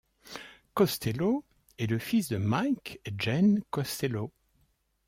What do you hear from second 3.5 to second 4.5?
Costello.